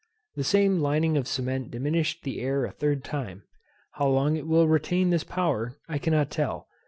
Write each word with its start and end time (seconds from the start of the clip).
The 0.33 0.43
same 0.43 0.79
lining 0.79 1.15
of 1.15 1.27
cement 1.27 1.69
diminished 1.69 2.23
the 2.23 2.41
air 2.41 2.65
a 2.65 2.71
third 2.71 3.03
time. 3.03 3.43
How 3.91 4.07
long 4.07 4.35
it 4.35 4.47
will 4.47 4.67
retain 4.67 5.11
this 5.11 5.23
power 5.23 5.77
I 5.87 5.99
cannot 5.99 6.31
tell. 6.31 6.67